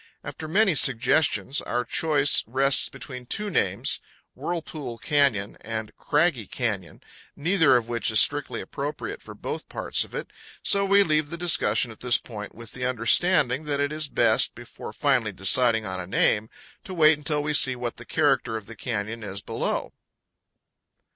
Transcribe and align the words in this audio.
After 0.23 0.47
many 0.47 0.73
suggestions 0.73 1.61
our 1.61 1.85
choice 1.85 2.43
rests 2.47 2.89
between 2.89 3.27
two 3.27 3.51
names, 3.51 3.99
Whirlpool 4.33 4.97
Canyon 4.97 5.59
and 5.61 5.95
Craggy 5.95 6.47
Canyon, 6.47 7.03
neither 7.35 7.77
of 7.77 7.87
which 7.87 8.09
is 8.09 8.19
strictly 8.19 8.61
appropriate 8.61 9.21
for 9.21 9.35
both 9.35 9.69
parts 9.69 10.03
of 10.03 10.15
it; 10.15 10.33
so 10.63 10.85
we 10.85 11.03
leave 11.03 11.29
the 11.29 11.37
discussion 11.37 11.91
at 11.91 11.99
this 11.99 12.17
point, 12.17 12.55
with 12.55 12.71
the 12.71 12.83
understanding 12.87 13.65
that 13.65 13.79
it 13.79 13.91
is 13.91 14.07
best, 14.09 14.55
before 14.55 14.91
finally 14.91 15.31
deciding 15.31 15.85
on 15.85 15.99
a 15.99 16.07
name, 16.07 16.49
to 16.83 16.95
wait 16.95 17.19
until 17.19 17.43
we 17.43 17.53
see 17.53 17.75
what 17.75 17.97
the 17.97 18.03
character 18.05 18.57
of 18.57 18.65
the 18.65 18.75
canyon 18.75 19.21
is 19.21 19.39
below. 19.43 19.93